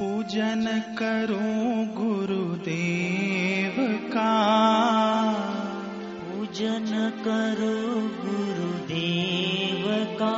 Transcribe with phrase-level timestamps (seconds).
[0.00, 0.64] पूजन
[0.98, 3.74] करूं गुरुदेव
[4.12, 4.30] का
[6.20, 6.86] पूजन
[7.24, 7.74] करो
[8.20, 9.84] गुरुदेव
[10.22, 10.36] का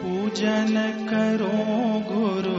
[0.00, 0.74] पूजन
[1.10, 2.53] करूं गुरुदेव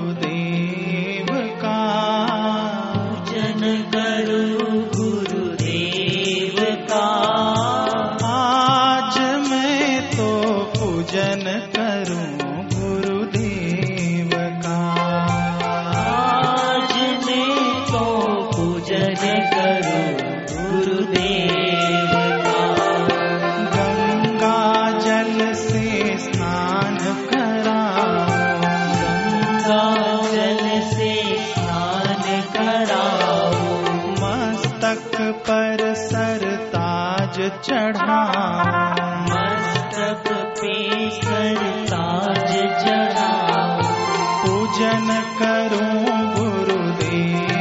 [18.66, 19.98] पूजन करो
[20.52, 22.14] गुरुदेव
[22.46, 22.62] का।
[23.74, 24.62] गंगा
[25.00, 25.84] जल से
[26.18, 26.98] स्नान
[27.30, 28.16] कराऊं
[29.02, 29.84] गंगा
[30.34, 30.64] जल
[30.94, 31.14] से
[31.52, 33.62] स्नान कराओ।
[34.24, 35.16] मस्तक
[35.48, 40.26] पर सरताज चढ़ाऊं मस्तक
[40.60, 40.76] पे
[41.20, 42.52] सर ताज
[42.86, 43.94] चढ़ाओ।
[44.42, 45.08] पूजन
[45.42, 45.94] करूँ
[46.38, 47.55] गुरुदेव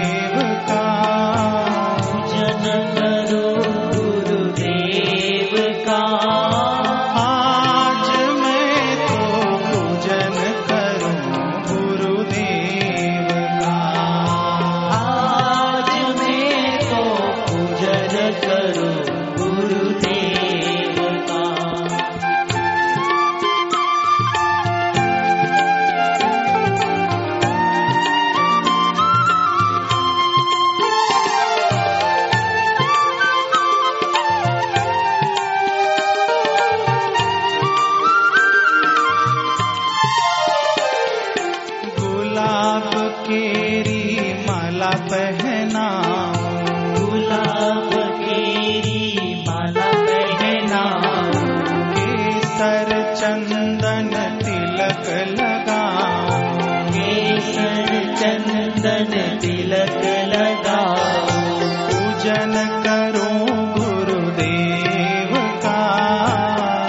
[62.45, 65.81] पूजन करूँ गुरुदेव का।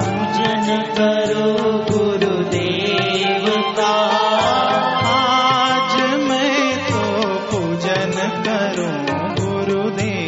[0.01, 0.67] पूजन
[0.97, 1.53] करो
[1.93, 3.45] गुरुदेव
[3.77, 3.93] का।
[5.13, 7.01] आज मैं तो
[7.51, 8.13] पूजन
[8.47, 8.89] करो
[9.45, 10.24] गुरुदेव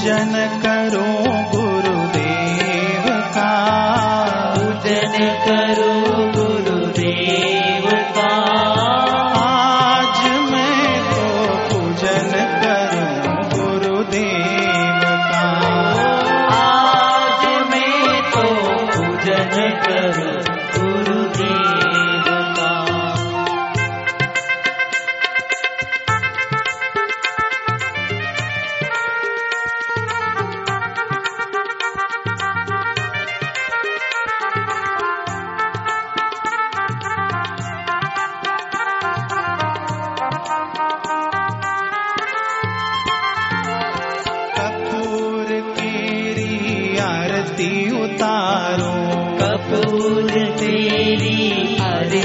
[0.00, 1.19] पूजन करूँ।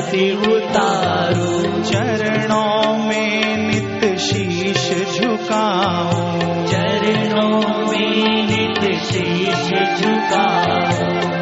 [0.05, 9.65] आरती उतारो चरणों में नित शीश झुकाऊं। चरणों में नित शीश
[9.99, 10.85] झुकाओ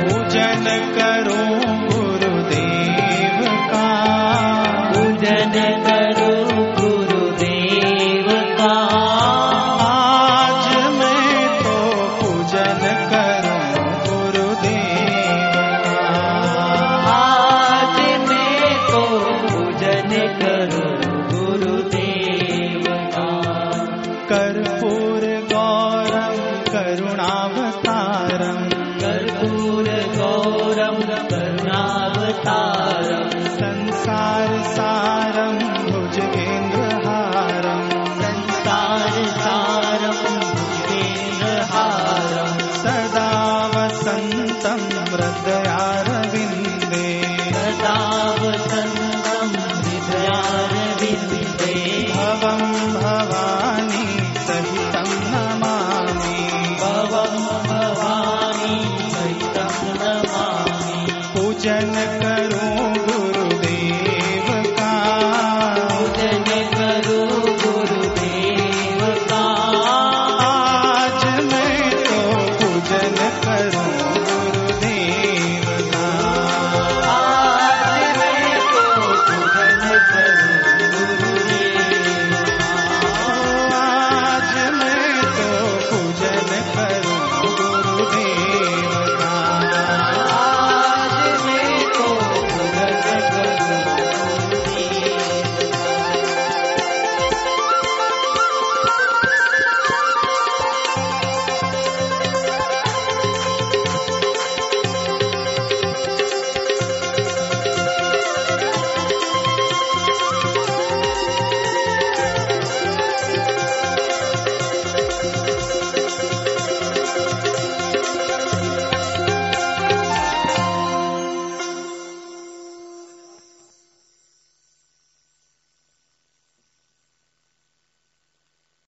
[0.04, 0.66] पूजन
[0.98, 3.90] करूँ गुरुदेव का।
[4.92, 5.52] पूजन
[5.88, 6.32] करो
[6.82, 8.76] गुरुदेव का।
[9.92, 12.93] आज मैं तो पूजन